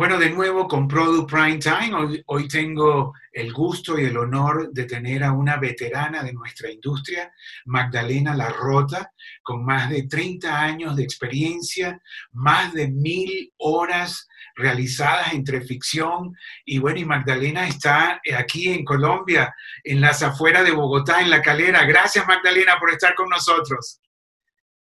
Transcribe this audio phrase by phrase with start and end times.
[0.00, 4.84] Bueno, de nuevo con Product Prime Time, hoy, tengo el gusto y el honor de
[4.84, 7.30] tener a una veterana de nuestra industria,
[7.66, 12.00] Magdalena Larrota, con más de 30 años de experiencia,
[12.32, 16.34] más de mil horas realizadas entre ficción.
[16.64, 19.54] Y bueno, y Magdalena está aquí en Colombia,
[19.84, 21.84] en las afueras de Bogotá, en La Calera.
[21.84, 24.00] Gracias, Magdalena, por estar con nosotros.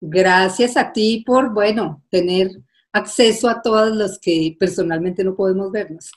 [0.01, 2.51] Gracias a ti por, bueno, tener
[2.93, 6.11] acceso a todos los que personalmente no podemos vernos.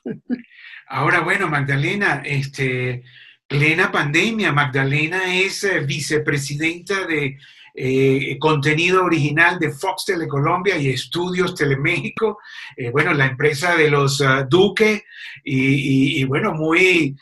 [0.88, 3.04] Ahora, bueno, Magdalena, este,
[3.48, 7.38] plena pandemia, Magdalena es eh, vicepresidenta de
[7.74, 12.40] eh, contenido original de Fox Telecolombia y Estudios Teleméxico,
[12.76, 15.06] eh, bueno, la empresa de los uh, Duque
[15.46, 17.16] y, bueno, muy,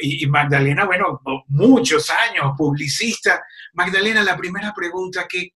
[0.00, 3.42] y, y, Magdalena, bueno, muchos años, publicista.
[3.74, 5.50] Magdalena, la primera pregunta, que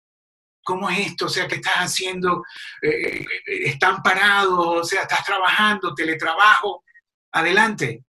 [0.70, 1.27] ¿Cómo es esto?
[1.27, 2.45] O sea, ¿qué estás haciendo?
[2.80, 3.27] Eh, eh,
[3.65, 4.56] ¿Están parados?
[4.56, 5.93] O sea, ¿estás trabajando?
[5.93, 6.84] ¿Teletrabajo?
[7.33, 8.05] Adelante.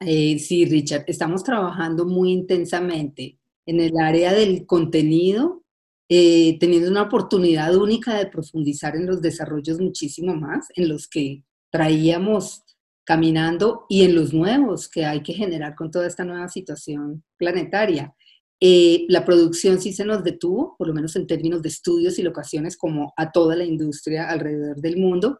[0.00, 5.62] Eh, sí, Richard, estamos trabajando muy intensamente en el área del contenido,
[6.08, 12.64] teniendo una oportunidad única de profundizar en los desarrollos muchísimo más, en los que traíamos
[13.04, 18.15] caminando y en los nuevos que hay que generar con toda esta nueva situación planetaria.
[18.60, 22.22] Eh, la producción sí se nos detuvo, por lo menos en términos de estudios y
[22.22, 25.38] locaciones, como a toda la industria alrededor del mundo,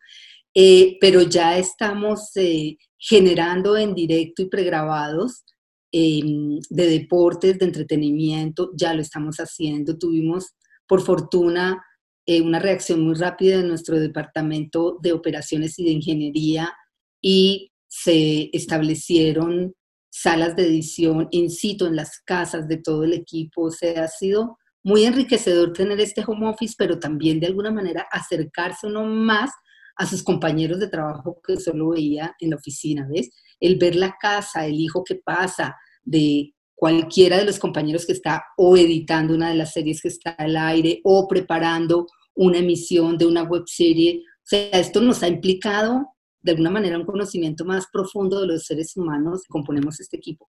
[0.54, 5.44] eh, pero ya estamos eh, generando en directo y pregrabados
[5.92, 9.96] em, de deportes, de entretenimiento, ya lo estamos haciendo.
[9.98, 10.54] Tuvimos,
[10.86, 11.82] por fortuna,
[12.28, 16.74] una reacción muy rápida de nuestro departamento de operaciones y de ingeniería
[17.22, 19.74] y se establecieron
[20.22, 23.64] salas de edición in situ en las casas de todo el equipo.
[23.64, 28.06] O sea, ha sido muy enriquecedor tener este home office, pero también de alguna manera
[28.10, 29.50] acercarse uno más
[29.96, 33.30] a sus compañeros de trabajo que solo veía en la oficina, ¿ves?
[33.60, 38.42] El ver la casa, el hijo que pasa de cualquiera de los compañeros que está
[38.56, 43.26] o editando una de las series que está al aire o preparando una emisión de
[43.26, 44.22] una web serie.
[44.38, 46.06] O sea, esto nos ha implicado
[46.42, 50.48] de alguna manera un conocimiento más profundo de los seres humanos componemos este equipo.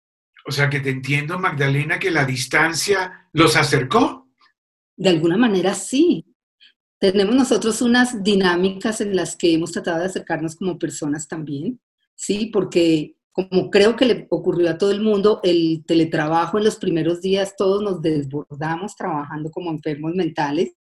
[0.47, 4.29] O sea que te entiendo, Magdalena, que la distancia los acercó.
[4.95, 6.25] De alguna manera sí.
[6.99, 11.79] Tenemos nosotros unas dinámicas en las que hemos tratado de acercarnos como personas también,
[12.15, 13.15] sí, porque
[13.47, 17.55] como creo que le ocurrió a todo el mundo, el teletrabajo en los primeros días
[17.57, 20.73] todos nos desbordamos trabajando como enfermos mentales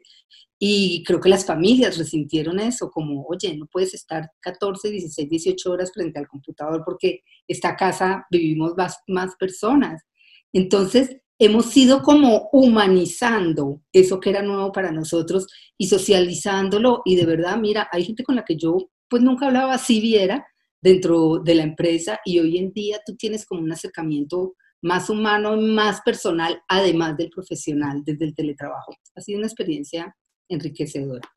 [0.61, 5.71] y creo que las familias resintieron eso, como, oye, no puedes estar 14, 16, 18
[5.71, 10.03] horas frente al computador porque esta casa vivimos más, más personas.
[10.51, 15.47] Entonces, hemos ido como humanizando eso que era nuevo para nosotros
[15.77, 17.03] y socializándolo.
[17.05, 20.45] Y de verdad, mira, hay gente con la que yo pues nunca hablaba así viera
[20.81, 25.57] dentro de la empresa y hoy en día tú tienes como un acercamiento más humano,
[25.57, 28.95] más personal, además del profesional desde el teletrabajo.
[29.15, 30.15] Ha sido una experiencia
[30.47, 31.29] enriquecedora.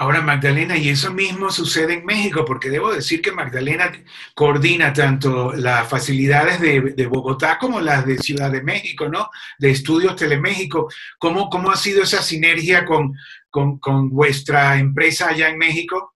[0.00, 3.90] Ahora, Magdalena, y eso mismo sucede en México, porque debo decir que Magdalena
[4.32, 9.28] coordina tanto las facilidades de, Bogotá como las de Ciudad de México, ¿no?
[9.58, 10.88] De Estudios Teleméxico.
[11.18, 13.12] ¿Cómo, cómo ha sido esa sinergia con,
[13.50, 16.14] con, con vuestra empresa allá en México?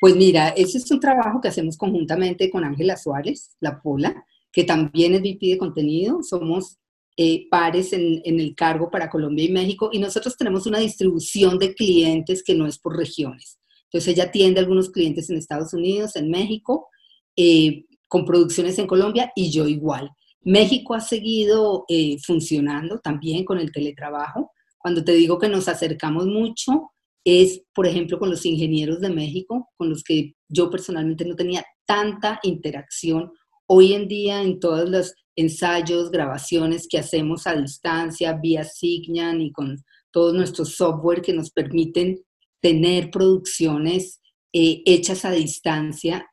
[0.00, 4.64] Pues mira, ese es un trabajo que hacemos conjuntamente con Ángela Suárez, la Pola, que
[4.64, 6.22] también es VP de contenido.
[6.22, 6.78] Somos
[7.16, 11.74] eh, pares en, el cargo para Colombia y México y nosotros tenemos una distribución de
[11.74, 13.60] clientes que no es por regiones.
[13.84, 16.88] Entonces ella atiende a algunos clientes en Estados Unidos, en México,
[17.36, 20.10] eh, con producciones en Colombia y yo igual.
[20.42, 24.50] México ha seguido eh, funcionando también con el teletrabajo.
[24.76, 26.93] Cuando te digo que nos acercamos mucho,
[27.24, 31.64] es, por ejemplo, con los ingenieros de México, con los que yo personalmente no tenía
[31.86, 33.32] tanta interacción.
[33.66, 39.52] Hoy en día, en todas las ensayos, grabaciones que hacemos a distancia, vía Signan y
[39.52, 42.20] con todos nuestros software que nos permiten
[42.60, 44.20] tener producciones
[44.52, 46.28] eh, hechas a distancia,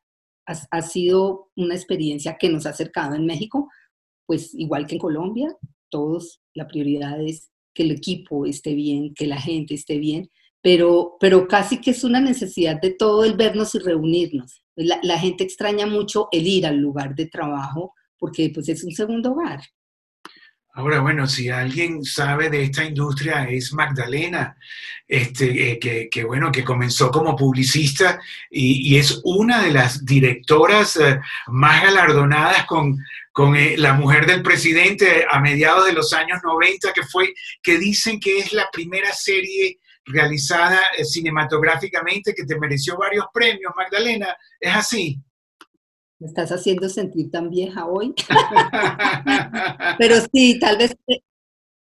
[0.45, 3.69] ha, sido una experiencia que nos ha acercado en México,
[4.25, 5.55] pues igual que en Colombia,
[5.89, 10.29] todos, la prioridad es que el equipo esté bien, que la gente esté bien,
[10.61, 14.63] pero, pero casi que es una necesidad de todo el vernos y reunirnos.
[14.75, 18.91] La, la gente extraña mucho el ir al lugar de trabajo, porque pues es un
[18.91, 19.61] segundo hogar.
[20.73, 24.55] Ahora, bueno, si alguien sabe de esta industria es Magdalena,
[25.05, 31.19] este, eh, que, bueno, que comenzó como publicista y, es una de las directoras eh,
[31.47, 32.97] más galardonadas con,
[33.33, 37.77] con eh, la mujer del presidente a mediados de los años 90, que fue, que
[37.77, 44.35] dicen que es la primera serie realizada eh, cinematográficamente que te mereció varios premios, Magdalena.
[44.59, 45.19] ¿Es así?
[46.19, 48.13] Me estás haciendo sentir tan vieja hoy.
[49.97, 50.95] Pero sí, tal vez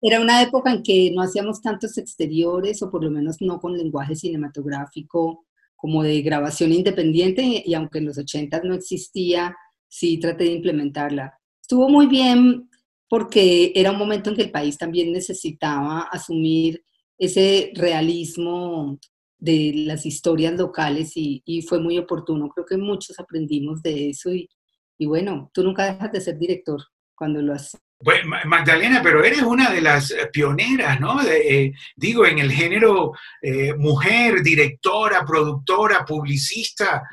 [0.01, 3.77] era una época en que no hacíamos tantos exteriores, o por lo menos no con
[3.77, 5.45] lenguaje cinematográfico
[5.75, 9.55] como de grabación independiente, y aunque en los 80 no existía,
[9.87, 11.39] sí traté de implementarla.
[11.61, 12.69] Estuvo muy bien
[13.09, 16.83] porque era un momento en que el país también necesitaba asumir
[17.17, 18.97] ese realismo
[19.37, 22.49] de las historias locales y, fue muy oportuno.
[22.49, 24.49] Creo que muchos aprendimos de eso y,
[24.97, 26.81] y bueno, tú nunca dejas de ser director
[27.15, 27.79] cuando lo haces.
[28.05, 31.21] Bueno, Magdalena, pero eres una de las pioneras, ¿no?
[31.23, 37.03] Eh, digo, en el género eh, mujer, directora, productora, publicista.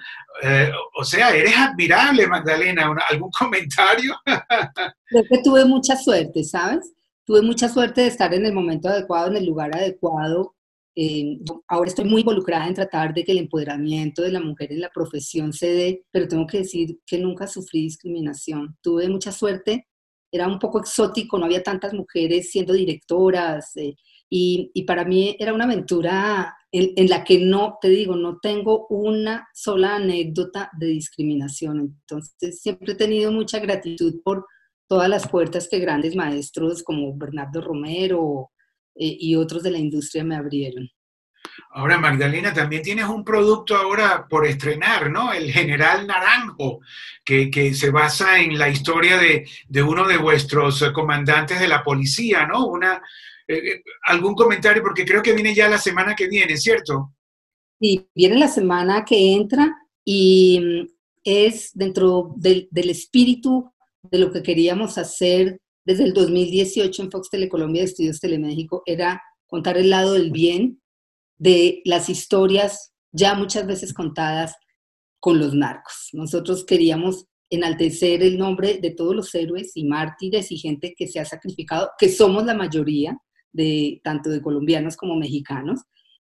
[0.43, 2.95] Eh, o sea, eres admirable, Magdalena.
[3.09, 4.15] ¿Algún comentario?
[4.25, 6.93] Creo que tuve mucha suerte, ¿sabes?
[7.25, 10.55] Tuve mucha suerte de estar en el momento adecuado, en el lugar adecuado.
[11.69, 14.91] ahora estoy muy involucrada en tratar de que el empoderamiento de la mujer en la
[14.91, 18.77] profesión se dé, pero tengo que decir que nunca sufrí discriminación.
[18.83, 19.87] Tuve mucha suerte
[20.33, 23.95] era un poco exótico, no había tantas mujeres siendo directoras eh,
[24.31, 29.47] y, para mí era una aventura en, la que no, te digo, no tengo una
[29.53, 31.81] sola anécdota de discriminación.
[31.81, 34.47] Entonces siempre he tenido mucha gratitud por
[34.93, 38.51] todas las puertas que grandes maestros como Bernardo Romero
[38.95, 40.87] eh, y otros de la industria me abrieron.
[41.71, 45.33] Ahora, Magdalena, también tienes un producto ahora por estrenar, ¿no?
[45.33, 46.81] El General Naranjo,
[47.25, 52.67] que, se basa en la historia de, uno de vuestros comandantes de la policía, ¿no?
[52.67, 53.01] Una,
[53.49, 57.15] eh, eh, algún comentario, porque creo que viene ya la semana que viene, ¿cierto?
[57.81, 59.75] Sí, viene la semana que entra
[60.05, 60.87] y mm,
[61.25, 63.72] es dentro del, del espíritu
[64.03, 69.23] de lo que queríamos hacer desde el 2018 en Fox Telecolombia de Estudios Teleméxico, era
[69.47, 70.81] contar el lado del bien
[71.39, 74.55] de las historias ya muchas veces contadas
[75.21, 76.09] con los narcos.
[76.13, 81.21] Nosotros queríamos enaltecer el nombre de todos los héroes y mártires y gente que se
[81.21, 83.19] ha sacrificado, que somos la mayoría,
[83.53, 85.81] de, tanto de colombianos como mexicanos.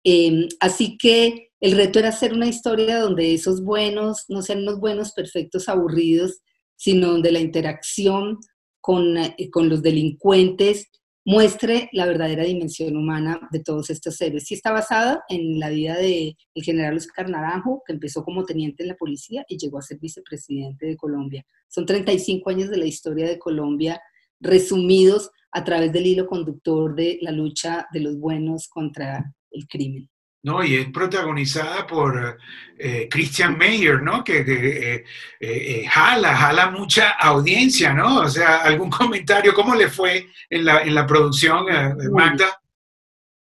[0.04, 4.80] Em, así que el reto era hacer una historia donde esos buenos no sean unos
[4.80, 6.42] buenos perfectos aburridos,
[6.78, 8.40] sino donde la interacción
[8.80, 10.88] con, eh, con los delincuentes
[11.28, 14.46] muestre la verdadera dimensión humana de todos estos héroes.
[14.46, 18.84] Sí está basada en la vida del el general Oscar Naranjo, que empezó como teniente
[18.84, 21.46] en la policía y llegó a ser vicepresidente de Colombia.
[21.68, 24.02] Son 35 años de la historia de Colombia
[24.40, 30.10] resumidos a través del hilo conductor de la lucha de los buenos contra el crimen.
[30.44, 30.64] ¿No?
[30.64, 32.38] Y es protagonizada por
[32.78, 34.24] eh, Christian Meyer, ¿no?
[34.24, 35.04] Que eh,
[35.40, 38.22] eh, jala, jala mucha audiencia, ¿no?
[38.22, 41.66] O sea, algún comentario, ¿cómo le fue en la, en la producción,
[42.12, 42.62] Magda?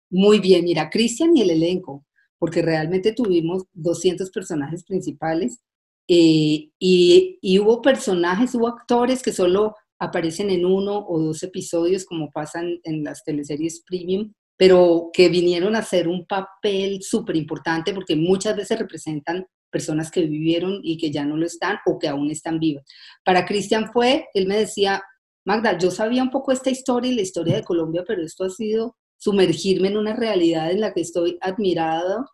[0.09, 2.05] Muy bien, mira, Christian y el elenco,
[2.39, 5.59] porque realmente tuvimos 200 personajes principales
[6.07, 12.31] y, y, hubo personajes, hubo actores que solo aparecen en uno o dos episodios, como
[12.31, 18.15] pasan en las teleseries premium, pero que vinieron a hacer un papel súper importante porque
[18.15, 22.31] muchas veces representan personas que vivieron y que ya no lo están o que aún
[22.31, 22.83] están vivas.
[23.23, 25.03] Para Cristian fue, él me decía,
[25.45, 28.49] Magda, yo sabía un poco esta historia y la historia de Colombia, pero esto ha
[28.49, 32.25] sido sumergirme en una realidad en la que estoy admirado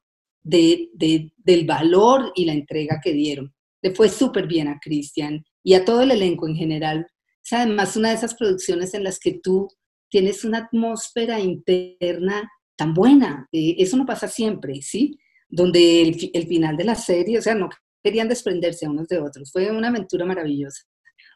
[0.44, 3.54] de, del valor y la entrega que dieron.
[3.82, 7.08] Le fue súper bien a Cristian y a todo el elenco en general.
[7.44, 9.68] Es además una de esas producciones en las que tú
[10.14, 13.48] tienes una atmósfera interna tan buena.
[13.52, 15.18] Eh, eso no pasa siempre, ¿sí?
[15.50, 17.68] Donde el, final de la serie, o sea, no
[18.04, 19.52] querían desprenderse unos de otros.
[19.52, 20.84] Fue una aventura maravillosa.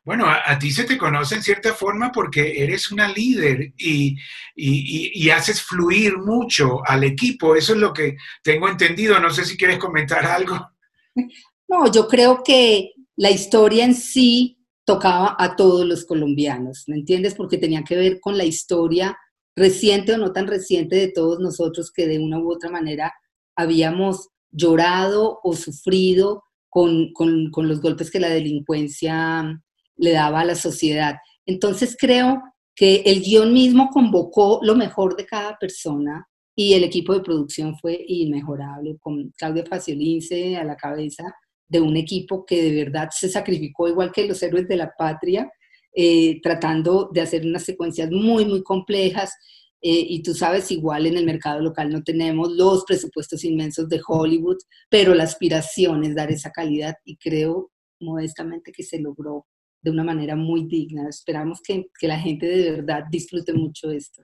[0.06, 4.16] Bueno, a, ti se te conoce en cierta forma porque eres una líder y,
[4.56, 7.56] y, haces fluir mucho al equipo.
[7.56, 9.20] Eso es lo que tengo entendido.
[9.20, 10.70] No sé si quieres comentar algo.
[11.70, 14.57] No, yo creo que la historia en sí
[14.88, 17.36] tocaba a todos los colombianos, ¿me entiendes?
[17.36, 19.18] Porque tenía que ver con la historia
[19.54, 23.14] reciente o no tan reciente de todos nosotros que de una u otra manera
[23.58, 29.62] habíamos llorado o sufrido con, con, los golpes que la delincuencia
[29.98, 31.18] le daba a la sociedad.
[31.46, 32.42] Entonces creo
[32.74, 36.26] que el guion mismo convocó lo mejor de cada persona
[36.56, 41.24] y el equipo de producción fue inmejorable, con Claudia Faciolince a la cabeza,
[41.68, 45.52] de un equipo que de verdad se sacrificó igual que los héroes de la patria,
[45.94, 49.34] eh, tratando de hacer unas secuencias muy, muy complejas.
[49.82, 54.02] Eh, y tú sabes, igual en el mercado local no tenemos los presupuestos inmensos de
[54.06, 54.58] Hollywood,
[54.90, 59.46] pero la aspiración es dar esa calidad y creo modestamente que se logró
[59.82, 61.08] de una manera muy digna.
[61.10, 64.24] Esperamos que, que la gente de verdad disfrute mucho esto.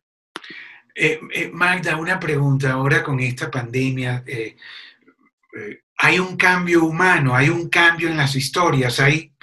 [0.96, 1.20] Eh,
[1.52, 2.72] Magda, una pregunta.
[2.72, 4.24] Ahora con esta pandemia,
[5.98, 9.00] hay un cambio humano, hay un cambio en las historias.
[9.00, 9.34] Hay,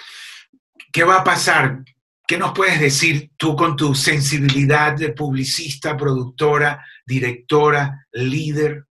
[0.92, 1.84] ¿Qué va a pasar?
[2.26, 8.86] ¿Qué nos puedes decir tú con tu sensibilidad de publicista, productora, directora, líder?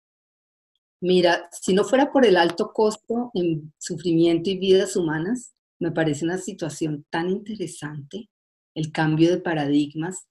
[1.02, 6.26] Mira, si no fuera por el alto costo en sufrimiento y vidas humanas, me parece
[6.26, 8.30] una situación tan interesante,
[8.74, 10.28] el cambio de paradigmas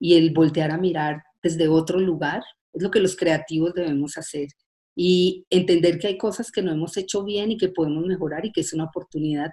[0.00, 2.42] y el voltear a mirar desde otro lugar,
[2.72, 4.48] es lo que los creativos debemos hacer.
[5.00, 8.50] Y entender que hay cosas que no hemos hecho bien y que podemos mejorar y
[8.50, 9.50] que es una oportunidad.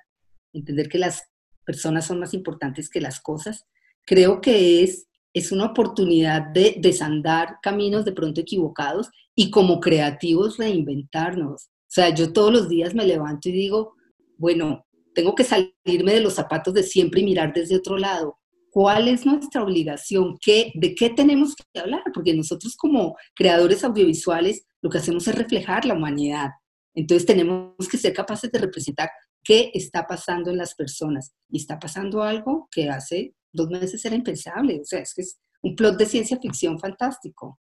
[0.54, 1.22] Entender que las
[1.64, 3.66] personas son más importantes que las cosas.
[4.08, 10.58] Creo que es, es una oportunidad de desandar caminos de pronto equivocados y como creativos
[10.58, 11.66] reinventarnos.
[11.66, 13.94] O sea, yo todos los días me levanto y digo,
[14.38, 14.84] bueno,
[15.14, 18.40] tengo que salirme de los zapatos de siempre y mirar desde otro lado
[18.75, 24.66] cuál es nuestra obligación, ¿Qué, de qué tenemos que hablar, porque nosotros como creadores audiovisuales
[24.86, 26.51] lo que hacemos es reflejar la humanidad.
[26.94, 29.10] Entonces tenemos que ser capaces de representar
[29.44, 31.34] qué está pasando en las personas.
[31.50, 34.80] Y está pasando algo que hace dos meses era impensable.
[34.80, 37.60] O sea, es que es un plot de ciencia ficción fantástico.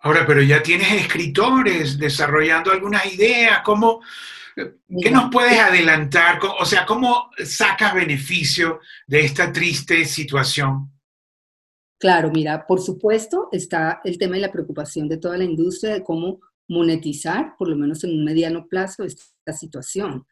[0.00, 4.00] Ahora, pero ya tienes escritores desarrollando algunas ideas, ¿cómo,
[4.56, 6.40] ¿Qué nos puedes adelantar?
[6.58, 10.90] O sea, ¿cómo sacas beneficio de esta triste situación?
[12.00, 16.02] Claro, mira, por supuesto está el tema de la preocupación de toda la industria de
[16.02, 20.26] cómo monetizar, por lo menos en un mediano plazo, esta situación.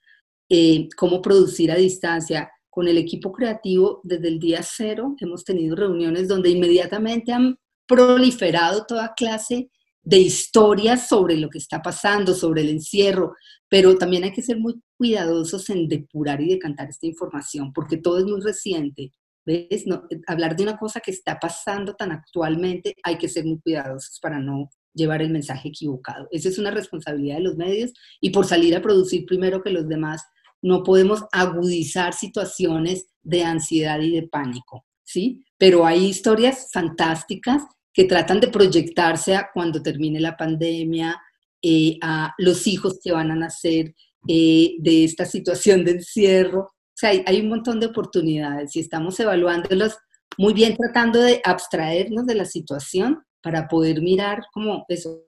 [0.49, 2.51] Eh, cómo producir a distancia.
[2.71, 8.87] Con el equipo creativo, desde el día cero, hemos tenido reuniones donde inmediatamente han proliferado
[8.87, 9.71] toda clase
[10.03, 13.35] de historias sobre lo que está pasando, sobre el encierro,
[13.69, 18.19] pero también hay que ser muy cuidadosos en depurar y decantar esta información, porque todo
[18.19, 19.13] es muy reciente.
[19.49, 19.87] ¿Ves?
[20.27, 24.39] hablar de una cosa que está pasando tan actualmente, hay que ser muy cuidadosos para
[24.39, 26.29] no llevar el mensaje equivocado.
[26.31, 29.89] Esa es una responsabilidad de los medios y por salir a producir primero que los
[29.89, 30.23] demás,
[30.61, 35.45] no podemos agudizar situaciones de ansiedad y de pánico, ¿sí?
[35.57, 37.63] Pero hay historias fantásticas
[37.95, 41.19] que tratan de proyectarse a cuando termine la pandemia,
[41.63, 43.95] eh, a los hijos que van a nacer
[44.29, 46.73] eh, de esta situación de encierro.
[46.99, 49.99] O sea, hay, un montón de oportunidades y estamos evaluándolas
[50.37, 55.23] muy bien tratando de abstraernos de la situación para poder mirar como eso,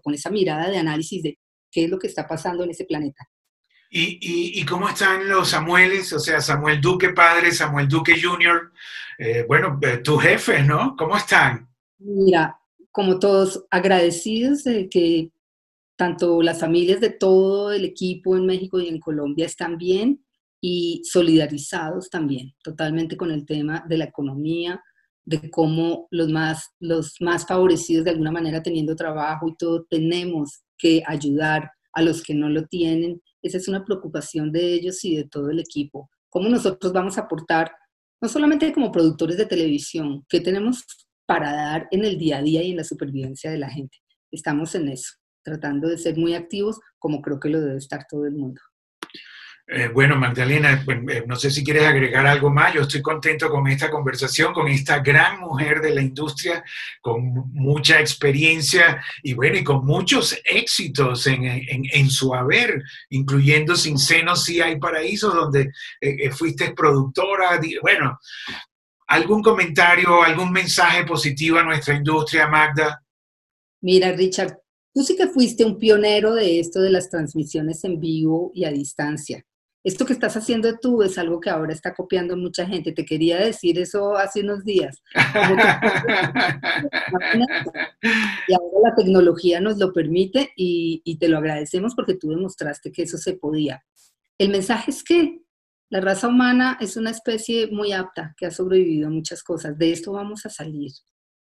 [0.00, 1.40] con esa mirada de análisis de
[1.72, 3.28] qué es lo que está pasando en ese planeta.
[3.90, 6.12] ¿Y, y, cómo están los Samueles?
[6.12, 8.72] O sea, Samuel Duque padre, Samuel Duque Jr.,
[9.18, 10.94] eh, bueno, tu jefe, ¿no?
[10.96, 11.68] ¿Cómo están?
[11.98, 12.60] Mira,
[12.92, 15.32] como todos agradecidos de que
[15.96, 20.24] tanto las familias de todo el equipo en México y en Colombia están bien
[20.64, 24.80] y solidarizados también totalmente con el tema de la economía,
[25.24, 30.62] de cómo los más, los más favorecidos de alguna manera teniendo trabajo y todo, tenemos
[30.78, 33.20] que ayudar a los que no lo tienen.
[33.42, 36.08] Esa es una preocupación de ellos y de todo el equipo.
[36.30, 37.72] ¿Cómo nosotros vamos a aportar,
[38.20, 40.84] no solamente como productores de televisión, qué tenemos
[41.26, 43.98] para dar en el día a día y en la supervivencia de la gente?
[44.30, 45.14] Estamos en eso
[45.44, 48.60] tratando de ser muy activos, como creo que lo debe estar todo el mundo.
[49.74, 52.74] Eh, bueno, Magdalena, pues, eh, no sé si quieres agregar algo más.
[52.74, 56.62] Yo estoy contento con esta conversación, con esta gran mujer de la industria,
[57.00, 64.44] con mucha experiencia y bueno, y con muchos éxitos en, su haber, incluyendo Sin Senos
[64.44, 67.58] Sí Hay Paraísos, donde eh, fuiste productora.
[67.80, 68.18] Bueno,
[69.06, 73.02] ¿algún comentario, algún mensaje positivo a nuestra industria, Magda?
[73.80, 74.58] Mira, Richard,
[74.94, 78.70] Tú sí que fuiste un pionero de esto de las transmisiones en vivo y a
[78.70, 79.42] distancia.
[79.84, 82.92] Esto que estás haciendo tú es algo que ahora está copiando mucha gente.
[82.92, 85.02] Te quería decir eso hace unos días.
[88.48, 92.92] y ahora la tecnología nos lo permite y, y te lo agradecemos porque tú demostraste
[92.92, 93.84] que eso se podía.
[94.38, 95.42] El mensaje es que
[95.92, 99.76] la raza humana es una especie muy apta que ha sobrevivido a muchas cosas.
[99.76, 100.90] De esto vamos a salir,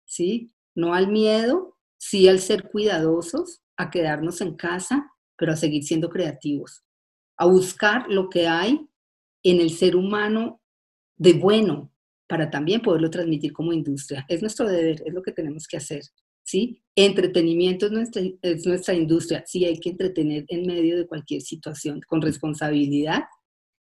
[0.05, 0.53] ¿sí?
[0.73, 6.09] No al miedo, sí al ser cuidadosos, a quedarnos en casa, pero a seguir siendo
[6.09, 6.85] creativos,
[7.37, 8.87] a buscar lo que hay
[9.43, 10.61] en el ser humano
[11.15, 11.91] de bueno
[12.27, 14.25] para también poderlo transmitir como industria.
[14.27, 16.01] Es nuestro deber, es lo que tenemos que hacer.
[16.43, 16.83] ¿sí?
[16.95, 19.43] Entretenimiento es nuestra, es nuestra industria.
[19.45, 23.23] Sí, hay que entretener en medio de cualquier situación con responsabilidad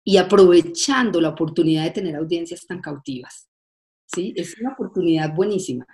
[0.05, 3.49] y aprovechando la oportunidad de tener audiencias tan cautivas.
[4.07, 4.33] ¿sí?
[4.37, 5.87] Es una oportunidad buenísima.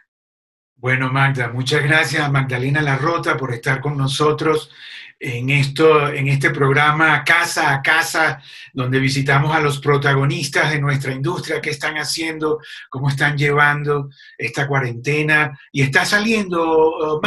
[0.76, 4.70] Bueno, Magda, muchas gracias a Magdalena Larrota por estar con nosotros.
[5.20, 8.40] En, esto, en este programa Casa a Casa,
[8.72, 14.68] donde visitamos a los protagonistas de nuestra industria, qué están haciendo, cómo están llevando esta
[14.68, 15.58] cuarentena.
[15.72, 17.20] Y está saliendo, uh,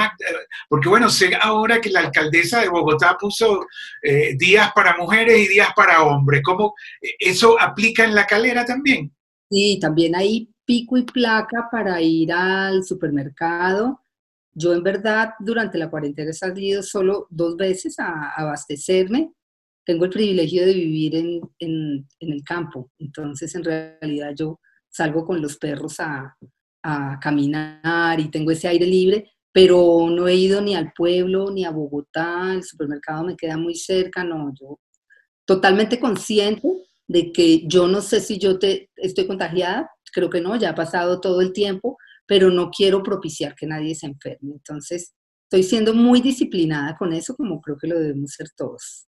[0.70, 3.68] porque bueno, sé ahora que la alcaldesa de Bogotá puso
[4.02, 6.42] eh, días para mujeres y días para hombres.
[6.44, 6.74] ¿Cómo
[7.20, 9.12] eso aplica en la calera también?
[9.50, 14.02] Sí, también hay pico y placa para ir al supermercado
[14.54, 19.34] yo en verdad durante la cuarentena he salido solo dos veces a, abastecerme.
[19.86, 25.42] Tengo el privilegio de vivir en, en, el campo, entonces en realidad yo salgo con
[25.42, 26.38] los perros a,
[26.84, 31.66] a caminar y tengo ese aire libre, pero no he ido ni al pueblo ni
[31.66, 34.80] a Bogotá, el supermercado me queda muy cerca, no, yo
[35.46, 36.70] totalmente consciente
[37.08, 40.76] de que yo no sé si yo te, estoy contagiada, creo que no, ya ha
[40.76, 44.54] pasado todo el tiempo, pero no quiero propiciar que nadie se enferme.
[44.54, 45.14] Entonces,
[45.44, 49.08] estoy siendo muy disciplinada con eso, como creo que lo debemos ser todos.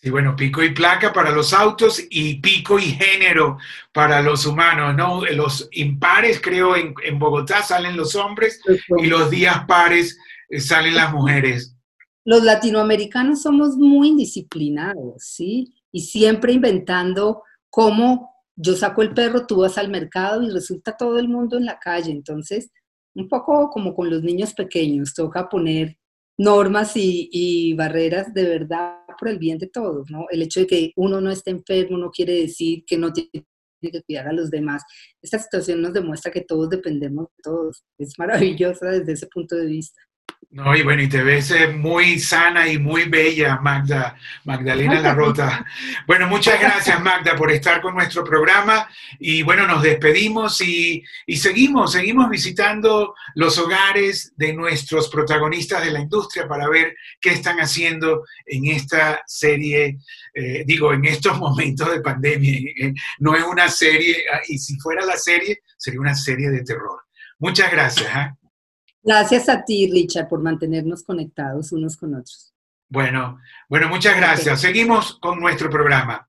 [0.00, 3.58] Sí, bueno, pico y placa para los autos y pico y género
[3.92, 5.24] para los humanos, ¿no?
[5.24, 8.60] Los impares, creo, en, en Bogotá salen los hombres
[8.96, 10.16] y los días pares
[10.50, 11.74] eh, salen las mujeres.
[12.24, 15.74] Los latinoamericanos somos muy indisciplinados, ¿sí?
[15.90, 21.18] Y siempre inventando cómo yo saco el perro, tú vas al mercado y resulta todo
[21.18, 22.10] el mundo en la calle.
[22.10, 22.70] Entonces,
[23.14, 25.96] un poco como con los niños pequeños, toca poner
[26.36, 30.26] normas y, barreras de verdad por el bien de todos, ¿no?
[30.30, 33.30] El hecho de que uno no esté enfermo no quiere decir que no tiene
[33.80, 34.82] que cuidar a los demás.
[35.22, 37.84] Esta situación nos demuestra que todos dependemos de todos.
[37.96, 40.00] Es maravillosa desde ese punto de vista.
[40.50, 45.66] No, y bueno, y te ves eh, muy sana y muy bella, Magda, Magdalena Larrota.
[46.06, 48.88] Bueno, muchas gracias, Magda, por estar con nuestro programa.
[49.20, 51.04] Y bueno, nos despedimos y,
[51.36, 57.58] seguimos, seguimos visitando los hogares de nuestros protagonistas de la industria para ver qué están
[57.58, 59.98] haciendo en esta serie,
[60.32, 62.58] eh, digo, en estos momentos de pandemia.
[62.80, 66.64] Eh, no es una serie, ah, y si fuera la serie, sería una serie de
[66.64, 67.02] terror.
[67.38, 68.08] Muchas gracias.
[68.16, 68.30] ¿eh?
[69.08, 72.52] Gracias a ti, Richard, por mantenernos conectados unos con otros.
[72.90, 74.60] Bueno, bueno, muchas gracias.
[74.60, 76.26] Seguimos con nuestro programa.